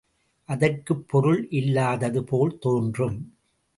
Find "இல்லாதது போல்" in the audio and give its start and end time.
1.49-2.57